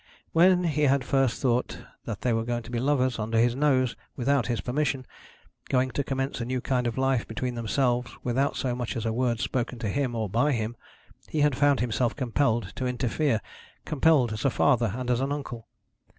[0.31, 3.95] When he had first thought that they were going to be lovers, under his nose,
[4.15, 5.05] without his permission,
[5.69, 9.13] going to commence a new kind of life between themselves without so much as a
[9.13, 10.75] word spoken to him or by him,
[11.29, 13.41] he had found himself compelled to interfere,
[13.85, 15.67] compelled as a father and an uncle.